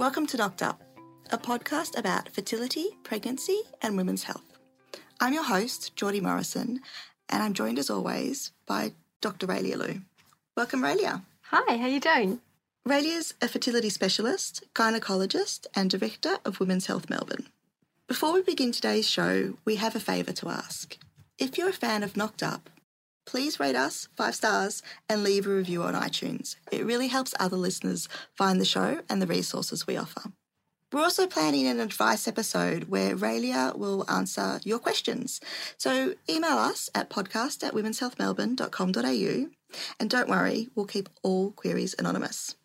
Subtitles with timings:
[0.00, 0.80] Welcome to Knocked Up,
[1.30, 4.58] a podcast about fertility, pregnancy, and women's health.
[5.20, 6.80] I'm your host, Geordie Morrison,
[7.28, 9.46] and I'm joined as always by Dr.
[9.46, 10.00] Raelia Lew.
[10.56, 11.24] Welcome, Raelia.
[11.50, 12.40] Hi, how you doing?
[12.88, 17.48] Raelia's a fertility specialist, gynecologist, and director of Women's Health Melbourne.
[18.06, 20.96] Before we begin today's show, we have a favour to ask.
[21.36, 22.70] If you're a fan of Knocked Up,
[23.26, 26.56] please rate us five stars and leave a review on iTunes.
[26.70, 30.32] It really helps other listeners find the show and the resources we offer.
[30.92, 35.40] We're also planning an advice episode where Raelia will answer your questions.
[35.76, 39.50] So email us at podcast at womenshealthmelbourne.com.au
[40.00, 42.56] and don't worry, we'll keep all queries anonymous.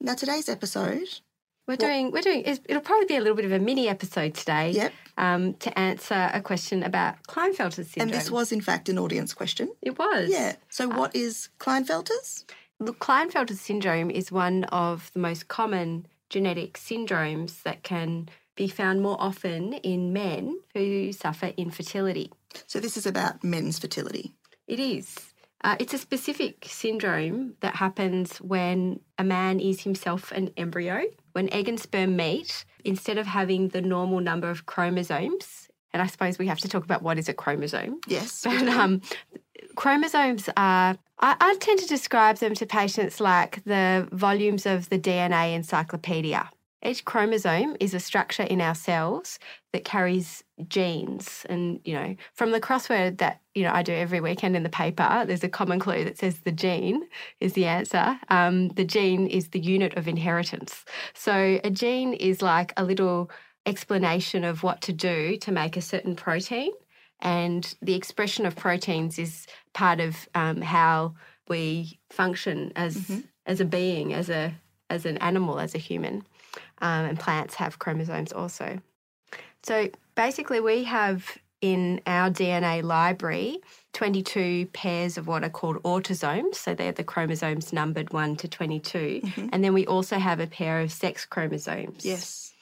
[0.00, 1.20] Now, today's episode.
[1.66, 4.72] We're doing, we're doing, it'll probably be a little bit of a mini episode today
[4.72, 4.92] Yep.
[5.16, 8.02] um, to answer a question about Klinefelter syndrome.
[8.02, 9.70] And this was, in fact, an audience question.
[9.80, 10.28] It was.
[10.30, 10.56] Yeah.
[10.68, 12.44] So, what is Klinefelter's?
[12.80, 19.00] Look, Klinefelter syndrome is one of the most common genetic syndromes that can be found
[19.00, 22.30] more often in men who suffer infertility.
[22.66, 24.34] So, this is about men's fertility.
[24.66, 25.16] It is.
[25.62, 31.04] Uh, it's a specific syndrome that happens when a man is himself an embryo.
[31.34, 36.06] When egg and sperm meet, instead of having the normal number of chromosomes, and I
[36.06, 38.00] suppose we have to talk about what is a chromosome.
[38.08, 38.42] Yes.
[38.44, 39.00] But um,
[39.76, 44.98] chromosomes are, I, I tend to describe them to patients like the volumes of the
[44.98, 46.50] DNA encyclopedia.
[46.84, 49.38] Each chromosome is a structure in our cells
[49.72, 51.46] that carries genes.
[51.48, 54.68] And, you know, from the crossword that, you know, I do every weekend in the
[54.68, 57.08] paper, there's a common clue that says the gene
[57.40, 58.18] is the answer.
[58.28, 60.84] Um, the gene is the unit of inheritance.
[61.14, 63.30] So a gene is like a little
[63.66, 66.72] explanation of what to do to make a certain protein.
[67.20, 71.14] And the expression of proteins is part of um, how
[71.48, 74.54] we function as as a being, as a
[74.90, 76.24] as an animal, as a human.
[76.84, 78.78] Um, and plants have chromosomes also.
[79.62, 83.56] So basically, we have in our DNA library
[83.94, 86.56] 22 pairs of what are called autosomes.
[86.56, 89.22] So they're the chromosomes numbered 1 to 22.
[89.50, 92.52] And then we also have a pair of sex chromosomes Yes.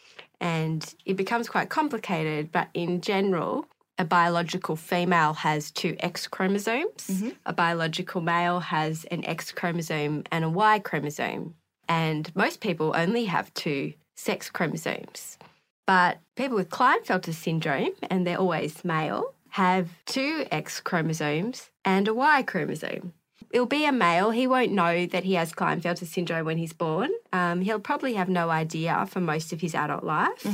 [0.41, 2.53] and it becomes quite complicated.
[2.53, 3.66] But in general,
[3.99, 7.11] a biological female has two X chromosomes,
[7.44, 11.56] a biological male has an X chromosome and a Y chromosome.
[11.88, 15.39] And most people only have two sex chromosomes.
[15.87, 22.15] But people with Klinefelter syndrome, and they're always male, have two X chromosomes and a
[22.15, 23.12] Y chromosome.
[23.50, 24.31] It'll be a male.
[24.31, 27.11] He won't know that he has Klinefelter syndrome when he's born.
[27.34, 30.47] Um, he'll probably have no idea for most of his adult life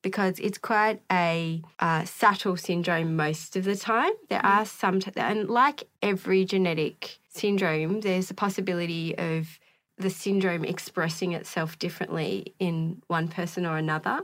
[0.00, 4.12] because it's quite a uh, subtle syndrome most of the time.
[4.30, 9.58] There are some, t- and like every genetic syndrome, there's a possibility of
[9.98, 14.20] the syndrome expressing itself differently in one person or another.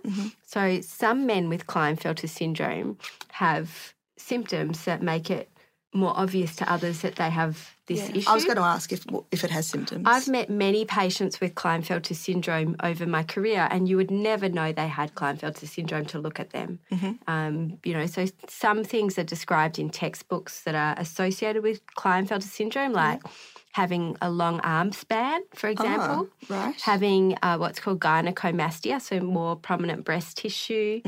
[0.46, 2.98] So some men with Klinefelter syndrome
[3.32, 5.50] have symptoms that make it
[5.92, 8.16] more obvious to others that they have this Yeah.
[8.16, 8.30] issue.
[8.30, 10.04] I was going to ask if if it has symptoms.
[10.06, 14.72] I've met many patients with Klinefelter syndrome over my career, and you would never know
[14.72, 16.80] they had Klinefelter syndrome to look at them.
[17.28, 22.42] Um, you know, so some things are described in textbooks that are associated with Klinefelter
[22.42, 23.22] syndrome, like
[23.74, 26.80] having a long arm span, for example, Ah, right.
[26.80, 31.00] having uh, what's called gynecomastia, so more prominent breast tissue.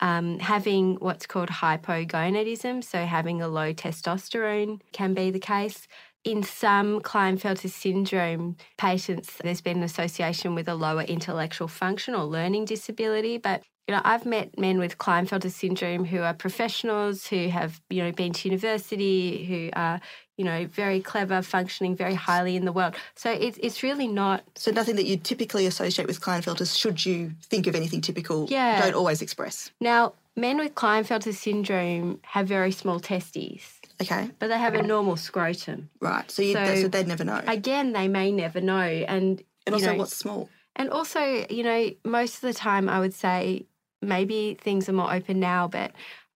[0.00, 5.86] Um, having what's called hypogonadism, so having a low testosterone can be the case.
[6.24, 12.24] In some Klinefelter syndrome patients, there's been an association with a lower intellectual function or
[12.24, 13.38] learning disability.
[13.38, 18.02] But you know, I've met men with Klinefelter syndrome who are professionals, who have you
[18.02, 20.00] know been to university, who are
[20.36, 22.94] you know very clever, functioning very highly in the world.
[23.14, 27.32] So it's it's really not so nothing that you typically associate with Klinefelters, should you
[27.42, 28.80] think of anything typical, Yeah.
[28.80, 29.70] don't always express.
[29.80, 30.14] now.
[30.34, 34.30] Men with Klinefelter syndrome have very small testes, Okay.
[34.38, 35.90] but they have a normal scrotum.
[36.00, 36.30] Right.
[36.30, 37.42] So, you, So- so they'd never know.
[37.46, 40.48] Again, they may never know, and and also, know, what's small?
[40.74, 41.20] And also,
[41.50, 43.66] you know, most of the time I would say
[44.00, 45.92] maybe things are more open now, but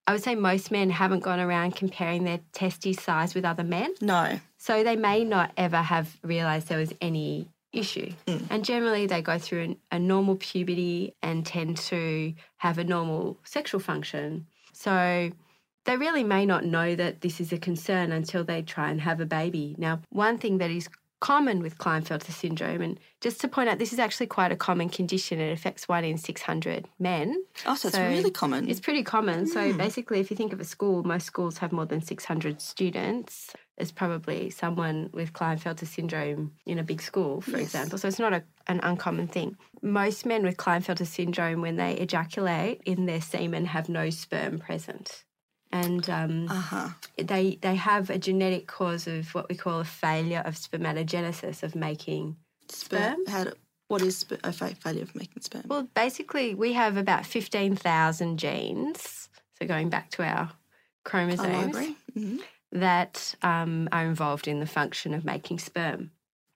[0.06, 3.94] I would say most men haven't gone around comparing their testes size with other men.
[4.00, 4.38] No.
[4.56, 8.12] So they may not ever have realized there was any issue.
[8.26, 8.46] Mm.
[8.50, 13.38] And generally, they go through an, a normal puberty and tend to have a normal
[13.44, 14.46] sexual function.
[14.72, 15.30] So
[15.84, 19.20] they really may not know that this is a concern until they try and have
[19.20, 19.74] a baby.
[19.78, 20.88] Now, one thing that is
[21.20, 24.88] common with Klinefelter syndrome, and just to point out, this is actually quite a common
[24.88, 25.40] condition.
[25.40, 27.42] It affects one in 600 men.
[27.64, 28.68] Oh, so it's really common.
[28.68, 29.46] It's pretty common.
[29.46, 29.78] So hmm.
[29.78, 33.52] basically, if you think of a school, most schools have more than 600 students.
[33.76, 37.60] There's probably someone with Klinefelter syndrome in a big school, for Yes.
[37.62, 37.98] example.
[37.98, 39.56] So it's not a, an uncommon thing.
[39.82, 45.24] Most men with Klinefelter syndrome, when they ejaculate in their semen, have no sperm present.
[45.72, 46.88] And um, Uh huh.
[47.18, 51.74] they, they have a genetic cause of what we call a failure of spermatogenesis, of
[51.74, 52.36] making
[52.68, 53.24] Sperm.
[53.26, 53.52] How do,
[53.88, 55.64] what is sp- a fa- failure of making sperm?
[55.68, 59.28] Well, basically, we have about 15,000 genes.
[59.60, 60.50] So, going back to our
[61.04, 61.96] chromosomes library.
[62.14, 62.36] hmm
[62.72, 66.10] that um, are involved in the function of making sperm.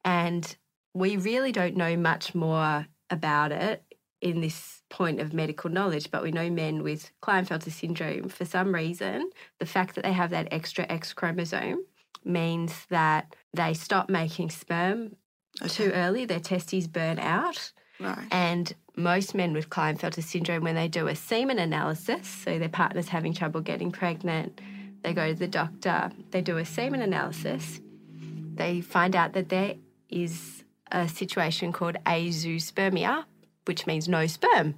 [0.05, 0.57] And
[0.93, 3.83] we really don't know much more about it
[4.21, 8.75] in this point of medical knowledge, but we know men with Klinefelter syndrome, for some
[8.75, 11.85] reason, the fact that they have that extra X chromosome
[12.25, 15.17] means that they stop making sperm
[15.69, 17.73] too early, their testes burn out.
[17.99, 18.27] Right.
[18.31, 23.09] And most men with Klinefelter syndrome, when they do a semen analysis, so their partner's
[23.09, 24.61] having trouble getting pregnant,
[25.03, 27.81] they go to the doctor, they do a semen analysis,
[28.55, 29.75] they find out that there
[30.09, 33.25] is a situation called azoospermia,
[33.71, 34.75] which means no sperm.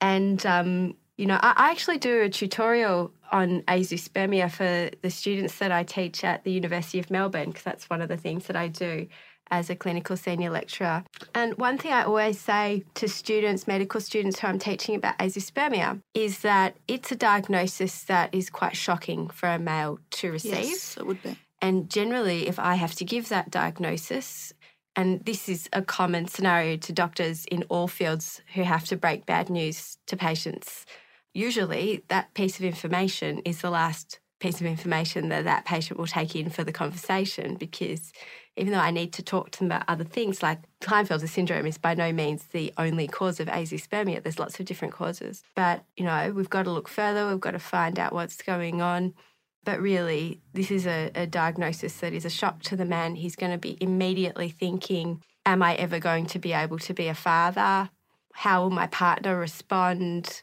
[0.00, 5.58] And, um, you know, I, I actually do a tutorial on azoospermia for the students
[5.58, 8.56] that I teach at the University of Melbourne, because that's one of the things that
[8.56, 9.06] I do
[9.52, 11.04] as a clinical senior lecturer.
[11.36, 16.00] And one thing I always say to students, medical students who I'm teaching about azoospermia,
[16.14, 20.52] is that it's a diagnosis that is quite shocking for a male to receive.
[20.54, 21.38] Yes, it would be.
[21.60, 24.52] And generally, if I have to give that diagnosis,
[24.96, 29.26] and this is a common scenario to doctors in all fields who have to break
[29.26, 30.84] bad news to patients,
[31.32, 36.06] usually that piece of information is the last piece of information that that patient will
[36.06, 38.12] take in for the conversation because
[38.56, 41.78] even though I need to talk to them about other things like Klinefelter syndrome is
[41.78, 44.22] by no means the only cause of azoospermia.
[44.22, 45.42] There's lots of different causes.
[45.54, 48.82] But, you know, we've got to look further, we've got to find out what's going
[48.82, 49.14] on.
[49.64, 53.14] But really, this is a, a diagnosis that is a shock to the man.
[53.14, 57.08] He's going to be immediately thinking, Am I ever going to be able to be
[57.08, 57.90] a father?
[58.32, 60.42] How will my partner respond?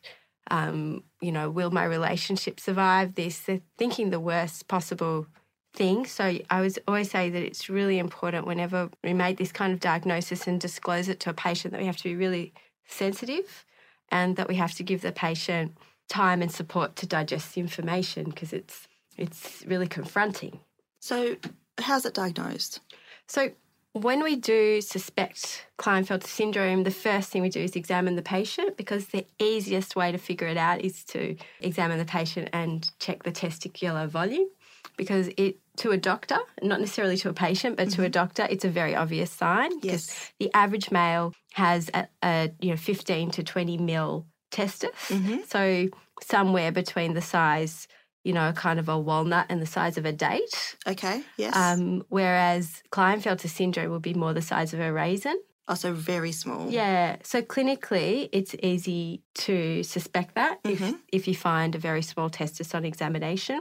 [0.51, 3.39] Um, you know, will my relationship survive this?
[3.39, 5.27] They're thinking the worst possible
[5.73, 6.05] thing.
[6.05, 9.79] So I was always say that it's really important whenever we make this kind of
[9.79, 12.53] diagnosis and disclose it to a patient that we have to be really
[12.87, 13.65] sensitive
[14.11, 15.77] and that we have to give the patient
[16.09, 18.88] time and support to digest the information because it's
[19.19, 20.59] it's really confronting.
[20.99, 21.35] So,
[21.79, 22.79] how's it diagnosed?
[23.27, 23.51] So
[23.93, 28.77] when we do suspect Klinefelter syndrome, the first thing we do is examine the patient
[28.77, 33.23] because the easiest way to figure it out is to examine the patient and check
[33.23, 34.49] the testicular volume
[34.97, 38.65] because it to a doctor, not necessarily to a patient, but to a doctor, it's
[38.65, 39.71] a very obvious sign.
[39.81, 40.31] Yes.
[40.39, 44.91] The average male has a, a you know 15 to 20 mil testis.
[45.07, 45.45] Mhm.
[45.47, 45.87] So
[46.21, 47.87] somewhere between the size,
[48.29, 50.55] you know, kind of a walnut and the size of a date.
[50.93, 51.17] Okay.
[51.43, 51.55] Yes.
[51.55, 55.37] Um, whereas Klinefelter syndrome will be more the size of a raisin.
[55.73, 56.63] also very small.
[56.81, 57.05] Yeah.
[57.31, 60.71] So clinically, it's easy to suspect that Mhm.
[60.73, 63.59] if, if you find a very small testis on examination.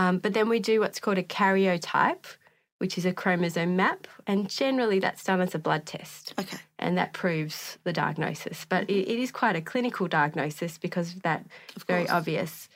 [0.00, 2.26] Um, but then we do what's called a karyotype,
[2.82, 4.06] which is a chromosome map.
[4.26, 6.34] And generally, that's done as a blood test.
[6.42, 6.58] Okay.
[6.78, 8.66] And that proves the diagnosis.
[8.72, 11.40] But it, it is quite a clinical diagnosis because of that
[11.76, 12.68] Of very obvious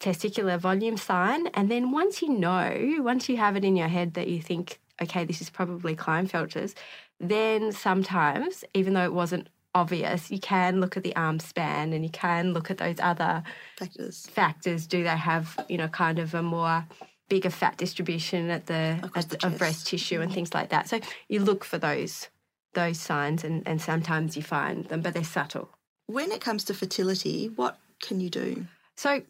[0.00, 1.46] testicular volume sign.
[1.48, 4.80] And then once you know, once you have it in your head that you think,
[5.00, 6.74] okay, this is probably Klinefelter's,
[7.20, 12.04] then sometimes, even though it wasn't obvious, you can look at the arm span and
[12.04, 13.42] you can look at those other
[13.78, 14.26] Factors.
[14.26, 14.86] factors.
[14.86, 16.86] Do they have, you know, kind of a more
[17.28, 20.88] bigger fat distribution at the, at the the- of breast tissue and things like that?
[20.88, 22.28] So you look for those
[22.74, 25.70] those signs and, and sometimes you find them, but they're subtle.
[26.06, 28.66] When it comes to fertility, what can you do?
[28.96, 29.22] So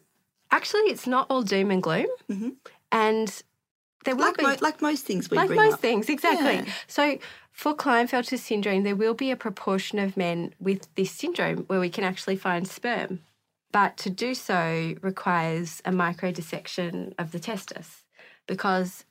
[0.51, 2.55] actually, it's not all doom and gloom, Mhm.
[2.91, 3.43] and
[4.03, 5.79] there will Like, be mo- like most things we like most up.
[5.81, 6.53] things, exactly.
[6.67, 6.73] Yeah.
[6.87, 7.17] So
[7.51, 11.89] for Klinefelter syndrome, there will be a proportion of men with this syndrome where we
[11.89, 13.21] can actually find sperm,
[13.71, 18.03] but to do so requires a microdissection of the testis
[18.47, 19.05] because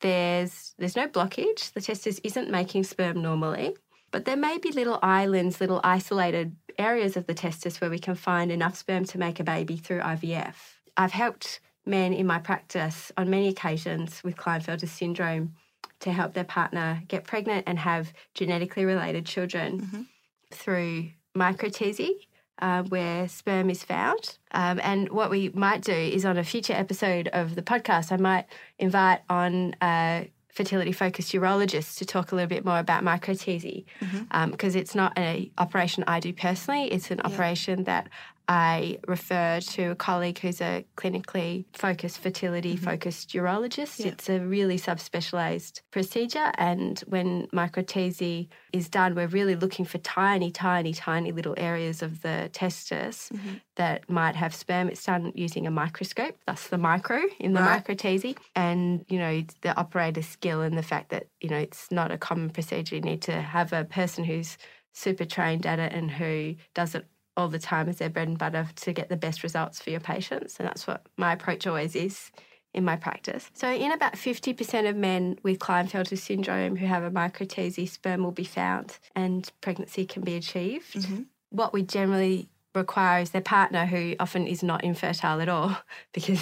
[0.00, 1.72] there's there's no blockage.
[1.72, 3.76] The testis isn't making sperm normally,
[4.10, 8.14] but there may be little islands, little isolated areas of the testis where we can
[8.14, 10.79] find enough sperm to make a baby through IVF.
[10.96, 15.54] I've helped men in my practice on many occasions with Klinefelter syndrome
[16.00, 20.06] to help their partner get pregnant and have genetically related children Mhm.
[20.50, 22.26] through microTESE,
[22.60, 24.38] uh, where sperm is found.
[24.52, 28.16] Um, and what we might do is on a future episode of the podcast, I
[28.16, 28.46] might
[28.78, 34.50] invite on a fertility focused urologist to talk a little bit more about microTESE Mhm.
[34.50, 38.08] because it's not an operation I do personally, it's an operation that
[38.50, 42.84] I refer to a colleague who's a clinically focused, fertility mm-hmm.
[42.84, 44.00] focused urologist.
[44.00, 44.08] Yeah.
[44.08, 46.50] It's a really subspecialized procedure.
[46.58, 52.22] And when microTESE is done, we're really looking for tiny, tiny, tiny little areas of
[52.22, 53.58] the testis mm-hmm.
[53.76, 54.88] that might have sperm.
[54.88, 57.84] It's done using a microscope, thus the micro in the Right.
[57.84, 58.36] microTESE.
[58.56, 62.18] And, you know, the operator's skill and the fact that, you know, it's not a
[62.18, 62.96] common procedure.
[62.96, 64.58] You need to have a person who's
[64.92, 67.06] super trained at it and who does it
[67.40, 70.00] all the time as their bread and butter to get the best results for your
[70.00, 70.56] patients.
[70.58, 72.30] And that's what my approach always is
[72.72, 73.50] in my practice.
[73.54, 78.30] So, in about 50% of men with Klinefelter syndrome who have a microTESE, sperm will
[78.30, 80.94] be found and pregnancy can be achieved.
[80.94, 81.22] Mm-hmm.
[81.50, 85.76] What we generally require is their partner who often is not infertile at all
[86.12, 86.40] because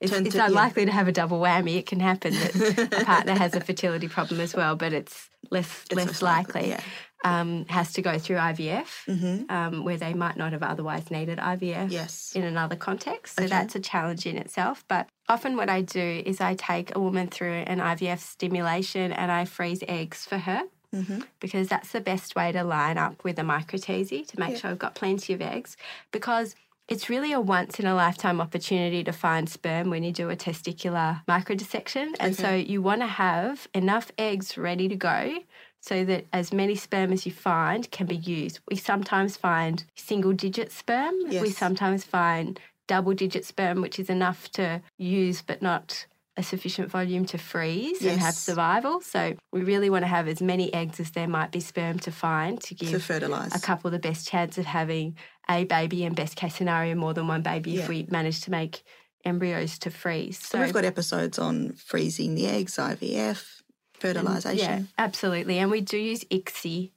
[0.00, 0.46] it's, it's to- yeah.
[0.46, 1.76] unlikely to have a double whammy.
[1.76, 5.82] It can happen that a partner has a fertility problem as well, but it's less
[5.84, 6.70] It's less less likely, likely.
[6.70, 6.80] yeah.
[7.24, 9.50] Um, has to go through IVF, Mm-hmm.
[9.50, 12.32] um, where they might not have otherwise needed IVF Yes.
[12.36, 13.34] in another context.
[13.36, 13.48] So Okay.
[13.50, 14.84] that's a challenge in itself.
[14.86, 19.32] But often what I do is I take a woman through an IVF stimulation and
[19.32, 20.62] I freeze eggs for her
[20.94, 21.20] Mm-hmm.
[21.40, 24.56] because that's the best way to line up with a microTESE to make Yeah.
[24.58, 25.76] sure I've got plenty of eggs
[26.12, 26.54] because
[26.88, 30.36] it's really a once in a lifetime opportunity to find sperm when you do a
[30.36, 32.14] testicular microdissection.
[32.18, 35.40] And so you want to have enough eggs ready to go
[35.80, 38.60] so that as many sperm as you find can be used.
[38.70, 44.50] We sometimes find single digit sperm, we sometimes find double digit sperm, which is enough
[44.52, 46.06] to use but not
[46.36, 49.00] a sufficient volume to freeze and have survival.
[49.00, 52.12] So we really want to have as many eggs as there might be sperm to
[52.12, 53.54] find to To give fertilise.
[53.56, 55.16] a couple the best chance of having
[55.50, 57.82] a baby and best case scenario more than one baby Yeah.
[57.82, 58.84] if we manage to make
[59.24, 60.38] embryos to freeze.
[60.38, 63.57] So we've got episodes on freezing the eggs, IVF,
[64.00, 65.58] fertilisation, Yeah, absolutely.
[65.58, 66.90] And we do use ICSI,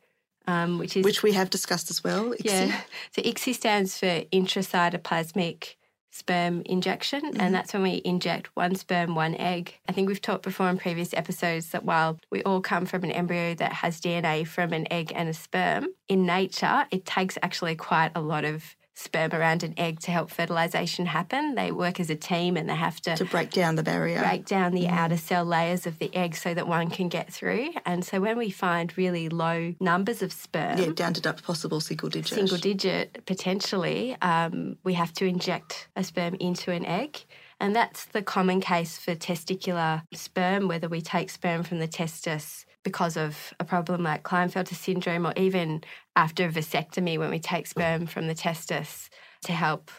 [0.48, 2.34] um, which is which we have discussed as well.
[2.44, 2.82] yeah.
[3.16, 5.76] So ICSI stands for intracytoplasmic
[6.14, 7.40] sperm injection, Mm-hmm.
[7.40, 9.80] and that's when we inject one sperm, one egg.
[9.88, 13.12] I think we've talked before in previous episodes that while we all come from an
[13.12, 17.76] embryo that has DNA from an egg and a sperm, in nature, it takes actually
[17.76, 21.56] quite a lot of sperm around an egg to help fertilization happen.
[21.56, 24.20] They work as a team and they have to To break down the barrier.
[24.20, 24.76] break down Mm.
[24.82, 27.70] the outer cell layers of the egg so that one can get through.
[27.86, 32.10] And so when we find really low numbers of sperm, Yeah, down to possible single
[32.10, 32.34] digit.
[32.36, 37.24] single digit potentially, um, we have to inject a sperm into an egg.
[37.60, 42.66] And that's the common case for testicular sperm, whether we take sperm from the testis
[42.84, 45.84] because of a problem like Klinefelter syndrome, or even
[46.16, 49.10] after a vasectomy when we take sperm from the testis
[49.44, 49.92] to help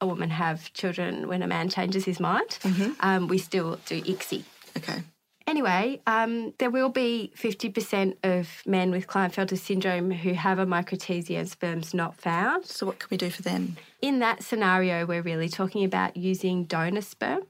[0.00, 2.58] a woman have children when a man changes his mind.
[3.00, 4.42] Um, we still do ICSI.
[4.76, 5.02] Okay.
[5.46, 11.38] Anyway, um, there will be 50% of men with Klinefelter syndrome who have a microtessia
[11.38, 12.64] and sperm's not found.
[12.66, 13.76] So what can we do for them?
[14.00, 17.42] In that scenario, we're really talking about using donor sperm.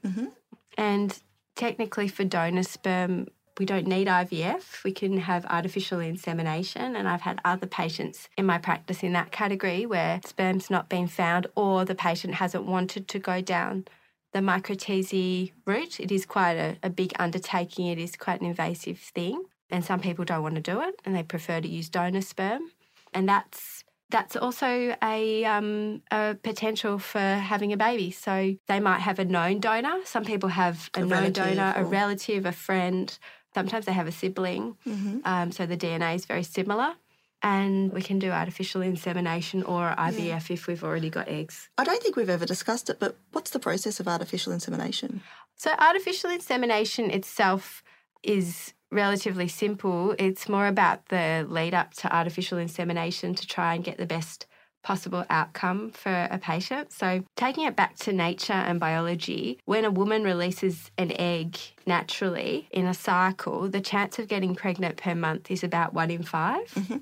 [0.77, 1.19] And
[1.55, 3.27] technically, for donor sperm,
[3.59, 4.83] we don't need IVF.
[4.83, 6.95] We can have artificial insemination.
[6.95, 11.07] And I've had other patients in my practice in that category where sperm's not been
[11.07, 13.85] found or the patient hasn't wanted to go down
[14.33, 15.99] the microTESE route.
[15.99, 19.43] It is quite a, a big undertaking, it is quite an invasive thing.
[19.69, 22.71] And some people don't want to do it and they prefer to use donor sperm.
[23.13, 23.83] And that's
[24.13, 28.11] that's also a, um, a potential for having a baby.
[28.11, 30.01] So they might have a known donor.
[30.05, 33.17] Some people have a, A known donor, a relative, a friend.
[33.53, 34.75] Sometimes they have a sibling.
[34.85, 35.19] Mm-hmm.
[35.25, 36.93] Um, so the DNA is very similar.
[37.41, 41.67] And we can do artificial insemination or IVF if we've already got eggs.
[41.77, 45.21] I don't think we've ever discussed it, but what's the process of artificial insemination?
[45.57, 47.83] So, artificial insemination itself
[48.23, 50.15] is relatively simple.
[50.17, 54.45] It's more about the lead up to artificial insemination to try and get the best
[54.83, 56.91] possible outcome for a patient.
[56.91, 62.67] So, taking it back to nature and biology, when a woman releases an egg naturally
[62.71, 66.73] in a cycle, the chance of getting pregnant per month is about one in 5
[66.73, 66.97] mm-hmm.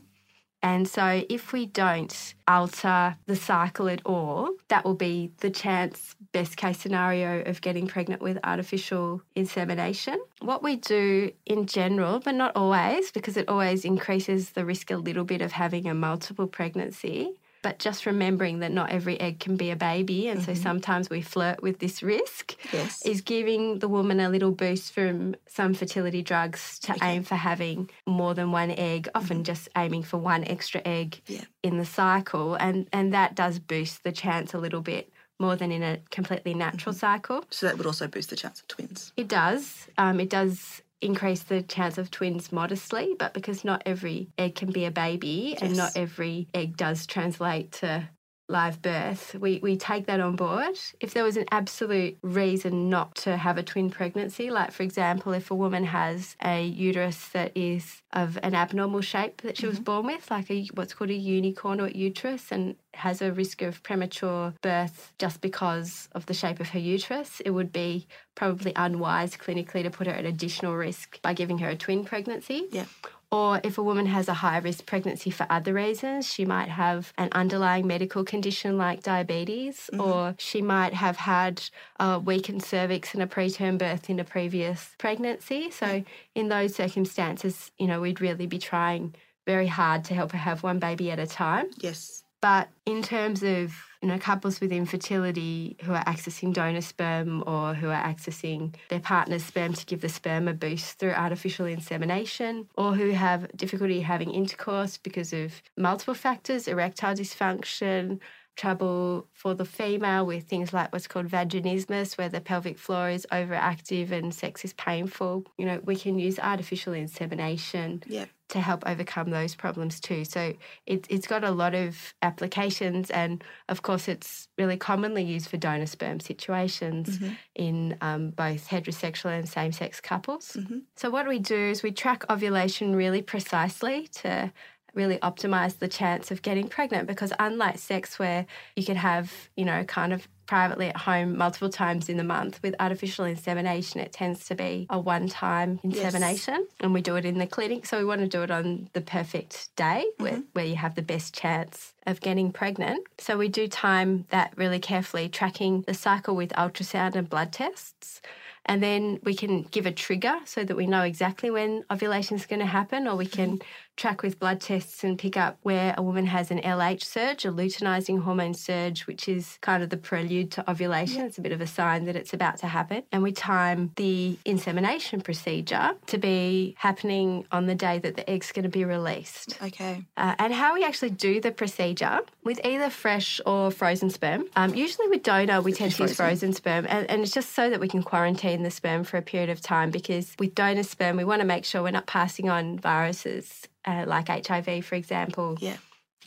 [0.63, 6.15] And so, if we don't alter the cycle at all, that will be the chance,
[6.33, 10.21] best case scenario, of getting pregnant with artificial insemination.
[10.39, 14.97] What we do in general, but not always, because it always increases the risk a
[14.97, 17.33] little bit of having a multiple pregnancy.
[17.61, 20.27] But just remembering that not every egg can be a baby.
[20.27, 20.63] And so mm-hmm.
[20.63, 23.05] sometimes we flirt with this risk Yes.
[23.05, 27.89] is giving the woman a little boost from some fertility drugs to aim for having
[28.07, 29.43] more than one egg, often mm-hmm.
[29.43, 31.43] just aiming for one extra egg Yeah.
[31.61, 32.55] in the cycle.
[32.55, 36.53] And, and that does boost the chance a little bit more than in a completely
[36.53, 36.99] natural mm-hmm.
[36.99, 37.43] cycle.
[37.49, 39.11] So that would also boost the chance of twins.
[39.17, 39.87] It does.
[39.97, 44.71] Um, it does increase the chance of twins modestly, but because not every egg can
[44.71, 48.07] be a baby and not every egg does translate to
[48.47, 50.77] live birth, we, we take that on board.
[50.99, 55.33] If there was an absolute reason not to have a twin pregnancy, like for example,
[55.33, 59.75] if a woman has a uterus that is of an abnormal shape that she was
[59.75, 59.83] mm-hmm.
[59.85, 64.53] born with, like a what's called a unicornuate uterus, and has a risk of premature
[64.61, 68.05] birth just because of the shape of her uterus, it would be
[68.35, 72.67] probably unwise clinically to put her at additional risk by giving her a twin pregnancy.
[72.71, 72.85] Yeah.
[73.31, 77.13] Or if a woman has a high risk pregnancy for other reasons, she might have
[77.17, 80.01] an underlying medical condition like diabetes, mm-hmm.
[80.01, 81.63] or she might have had
[81.99, 85.71] a weakened cervix and a preterm birth in a previous pregnancy.
[85.71, 86.09] So, mm-hmm.
[86.35, 89.15] in those circumstances, you know, we'd really be trying
[89.47, 91.67] very hard to help her have one baby at a time.
[91.79, 92.23] Yes.
[92.41, 97.75] But in terms of you know couples with infertility who are accessing donor sperm or
[97.75, 102.67] who are accessing their partner's sperm to give the sperm a boost through artificial insemination,
[102.75, 108.19] or who have difficulty having intercourse because of multiple factors, erectile dysfunction,
[108.55, 113.25] trouble for the female with things like what's called vaginismus, where the pelvic floor is
[113.31, 115.45] overactive and sex is painful.
[115.57, 118.25] You know, we can use artificial insemination Yeah.
[118.49, 120.25] to help overcome those problems too.
[120.25, 120.53] So
[120.85, 125.57] it, it's got a lot of applications, and of course, it's really commonly used for
[125.57, 127.17] donor sperm situations
[127.55, 130.57] in um, both heterosexual and same sex couples.
[130.97, 134.51] So, what we do is we track ovulation really precisely to
[134.93, 138.45] really optimize the chance of getting pregnant because unlike sex where
[138.75, 142.59] you could have you know kind of privately at home multiple times in the month
[142.61, 147.25] with artificial insemination it tends to be a one time insemination and we do it
[147.25, 147.85] in the clinic.
[147.85, 150.41] So we want to do it on the perfect day where, mm-hmm.
[150.53, 153.05] where you have the best chance of getting pregnant.
[153.17, 158.21] So we do time that really carefully tracking the cycle with ultrasound and blood tests.
[158.65, 162.45] And then we can give a trigger so that we know exactly when ovulation is
[162.45, 163.67] going to happen, or we can mm-hmm.
[163.97, 167.51] Track with blood tests and pick up where a woman has an LH surge, a
[167.51, 171.21] luteinizing hormone surge, which is kind of the prelude to ovulation.
[171.21, 173.03] It's a bit of a sign that it's about to happen.
[173.11, 178.51] And we time the insemination procedure to be happening on the day that the egg's
[178.51, 179.61] going to be released.
[179.61, 180.03] Okay.
[180.17, 184.45] Uh, and how we actually do the procedure with either fresh or frozen sperm.
[184.55, 186.51] Um, usually with donor, we tend to use frozen.
[186.51, 189.21] frozen sperm, and, and it's just so that we can quarantine the sperm for a
[189.21, 192.49] period of time because with donor sperm, we want to make sure we're not passing
[192.49, 195.57] on viruses uh, like HIV, for example.
[195.59, 195.77] Yeah.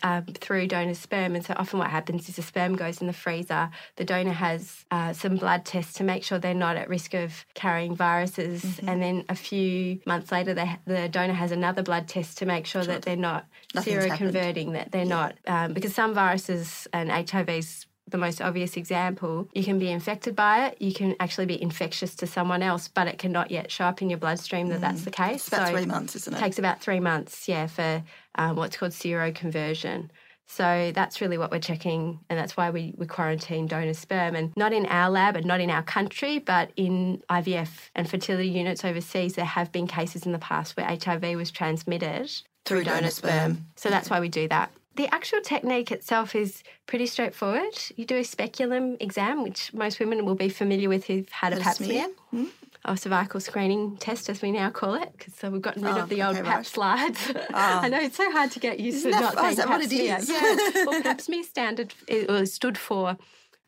[0.02, 1.36] Um, through donor sperm.
[1.36, 3.70] And so often what happens is the sperm goes in the freezer.
[3.96, 7.46] The donor has uh, some blood tests to make sure they're not at risk of
[7.54, 8.64] carrying viruses.
[8.64, 8.88] Mm-hmm.
[8.88, 12.66] And then a few months later, the, the donor has another blood test to make
[12.66, 14.74] sure that they're not Nothing's happened.
[14.74, 19.78] that they're not, um, because some viruses and HIV's the most obvious example, you can
[19.78, 23.50] be infected by it, you can actually be infectious to someone else, but it cannot
[23.50, 25.30] yet show up in your bloodstream that that's the case.
[25.30, 25.34] Mm.
[25.34, 26.38] It's about three months, isn't it?
[26.38, 28.02] takes about three months, yeah, for
[28.34, 30.10] um, what's called seroconversion.
[30.46, 34.34] So that's really what we're checking, and that's why we, we quarantine donor sperm.
[34.36, 38.48] And not in our lab and not in our country, but in IVF and fertility
[38.48, 42.30] units overseas, there have been cases in the past where HIV was transmitted
[42.66, 43.66] Through donor sperm.
[43.76, 44.70] So that's why we do that.
[44.96, 47.74] The actual technique itself is pretty straightforward.
[47.96, 51.56] You do a speculum exam, which most women will be familiar with who've had a
[51.56, 52.06] a pap smear.
[52.30, 52.46] smear.
[52.86, 56.00] Or cervical screening test, as we now call it, because so we've gotten rid Oh,
[56.02, 56.66] of the old okay, pap right.
[56.66, 57.32] slides.
[57.54, 60.18] I know it's so hard to get used to that not saying pap smear.
[60.22, 60.84] Yeah.
[60.86, 63.16] well, pap smear standard it was stood for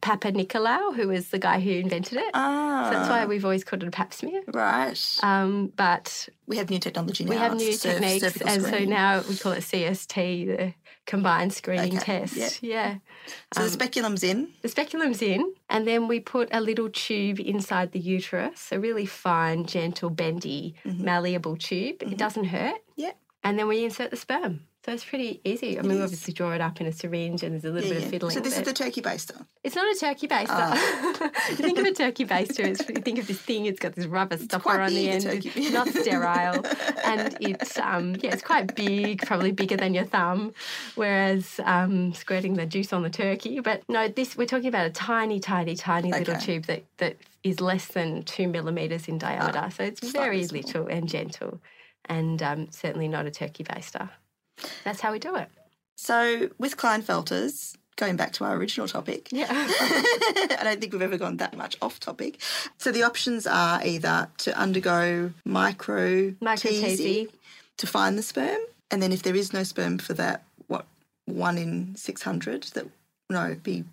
[0.03, 2.31] Papanicolaou, who was the guy who invented it.
[2.35, 2.91] Ah.
[2.91, 4.43] so that's why we've always called it a pap smear.
[4.53, 5.19] Right.
[5.23, 7.31] Um, but we have new technology now.
[7.31, 10.75] we have new techniques, and so now we call it CST, the
[11.07, 12.63] combined screening Okay, test.
[12.63, 12.75] yeah.
[12.75, 12.95] yeah.
[13.55, 14.49] So um, the speculum's in.
[14.63, 19.07] The speculum's in, and then we put a little tube inside the uterus, a really
[19.07, 22.03] fine, gentle, bendy, malleable tube.
[22.03, 22.81] It doesn't hurt.
[22.97, 23.13] Yeah.
[23.45, 24.61] And then we insert the sperm.
[24.87, 25.81] So it's pretty easy.
[25.81, 27.95] I mean, we obviously draw it up in a syringe and there's a little Yeah,
[27.97, 28.35] bit of fiddling.
[28.35, 29.45] So this is the turkey baster.
[29.65, 30.47] It's not a turkey baster.
[30.51, 31.31] Ah.
[31.51, 34.07] you think of a turkey baster, it's, you think of this thing, it's got this
[34.07, 35.25] rubber stopper on the end.
[35.25, 35.51] turkey.
[35.57, 36.65] It's not sterile.
[37.05, 40.55] and it's, um, yeah, it's quite big, probably bigger than your thumb,
[40.95, 43.59] whereas um, squirting the juice on the turkey.
[43.59, 47.61] But no, this we're talking about a tiny, tiny, tiny little tube that, that is
[47.61, 49.69] less than two millimetres in diameter.
[49.75, 51.61] so it's very little and gentle
[52.05, 54.11] and um, certainly not a turkey baster.
[54.85, 55.49] That's how we do it.
[55.97, 59.47] So with Klinefelters, going back to our original topic, Yeah.
[59.51, 62.41] I don't think we've ever gone that much off topic.
[62.79, 66.35] So the options are either to undergo micro
[67.79, 70.87] to find the sperm, and then if there is no sperm for that, what
[71.25, 72.87] one in six hundred that
[73.29, 73.85] no it'd be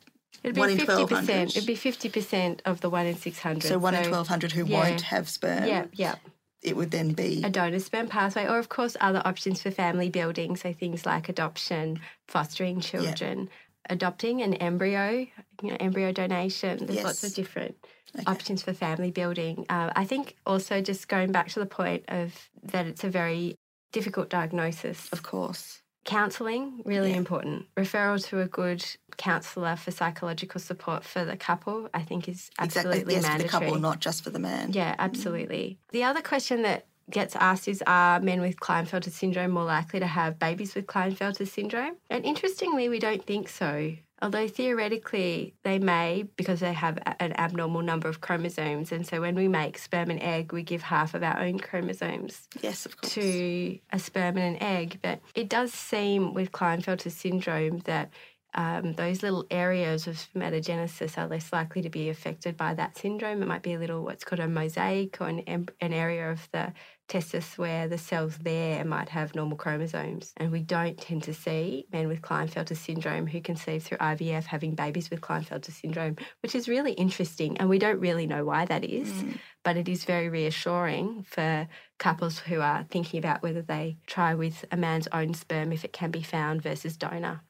[0.43, 1.25] It'd be One in fifty 1200.
[1.25, 1.55] percent.
[1.55, 3.63] It'd be fifty percent of the one in six hundred.
[3.63, 4.77] so one in twelve hundred who yeah.
[4.89, 5.65] won't have sperm.
[5.65, 6.15] Yeah, yeah.
[6.63, 10.09] It would then be A donor sperm pathway, or of course other options for family
[10.09, 10.55] building.
[10.55, 13.49] So things like adoption, fostering children,
[13.89, 15.27] adopting an embryo,
[15.61, 16.85] you know, embryo donation.
[16.85, 17.75] There's lots of different
[18.15, 18.25] Okay.
[18.27, 19.65] options for family building.
[19.69, 23.55] Uh, I think also just going back to the point of that it's a very
[23.91, 25.09] difficult diagnosis.
[25.11, 25.82] Of course.
[26.05, 27.17] Counselling, really Yeah.
[27.17, 27.65] important.
[27.75, 28.85] Referral to a good
[29.17, 33.13] counsellor for psychological support for the couple, I think is uh, absolutely exactly.
[33.13, 33.49] Yes, mandatory.
[33.49, 34.73] for the couple, not just for the man.
[34.73, 34.99] Yeah, mm.
[34.99, 35.77] absolutely.
[35.91, 40.07] The other question that gets asked is Are men with Klinefelter syndrome more likely to
[40.07, 41.95] have babies with Klinefelter syndrome?
[42.09, 43.95] And interestingly, we don't think so.
[44.23, 48.93] Although theoretically they may because they have an abnormal number of chromosomes.
[48.93, 52.47] And so when we make sperm and egg, we give half of our own chromosomes
[52.61, 53.13] Yes, of course.
[53.15, 54.99] to a sperm and an egg.
[55.01, 58.11] But it does seem with Klinefelter syndrome that
[58.55, 63.41] um, those little areas of spermatogenesis are less likely to be affected by that syndrome.
[63.41, 65.39] It might be a little what's called a mosaic or an,
[65.81, 66.71] an area of the
[67.07, 70.33] testis where the cells there might have normal chromosomes.
[70.37, 74.73] And we don't tend to see men with Klinefelter syndrome who conceive through IVF having
[74.75, 77.57] babies with Klinefelter syndrome, which is really interesting.
[77.57, 79.37] And we don't really know why that is Mm.
[79.63, 81.67] but it is very reassuring for
[81.99, 85.93] couples who are thinking about whether they try with a man's own sperm if it
[85.93, 87.41] can be found versus donor.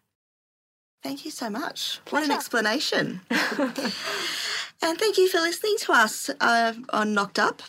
[1.02, 2.00] Thank you so much.
[2.12, 3.22] What an explanation.
[3.30, 7.62] and thank you for listening to us uh, on Knocked Up.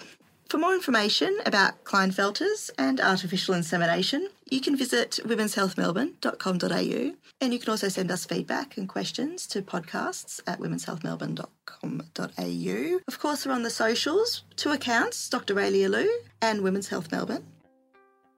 [0.55, 7.71] For more information about Klinefelters and artificial insemination, you can visit womenshealthmelbourne.com.au and you can
[7.71, 13.01] also send us feedback and questions to podcasts at womenshealthmelbourne.com.au.
[13.09, 15.57] Of course, we're on the socials, two accounts, Dr.
[15.57, 16.09] Raelia Lew
[16.40, 17.45] and Women's Health Melbourne.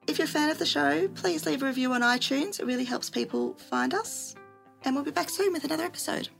[0.06, 2.60] If you're a fan of the show, please leave a review on iTunes.
[2.60, 4.34] It really helps people find us.
[4.86, 6.30] And we'll be back soon with another episode.